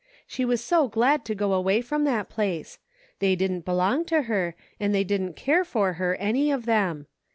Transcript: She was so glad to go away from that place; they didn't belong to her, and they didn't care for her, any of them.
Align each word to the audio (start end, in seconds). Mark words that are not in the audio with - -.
She 0.25 0.45
was 0.45 0.63
so 0.63 0.87
glad 0.87 1.23
to 1.25 1.35
go 1.35 1.53
away 1.53 1.79
from 1.81 2.05
that 2.05 2.27
place; 2.27 2.79
they 3.19 3.35
didn't 3.35 3.65
belong 3.65 4.03
to 4.05 4.23
her, 4.23 4.55
and 4.79 4.95
they 4.95 5.03
didn't 5.03 5.35
care 5.35 5.63
for 5.63 5.93
her, 6.01 6.15
any 6.15 6.49
of 6.49 6.65
them. 6.65 7.05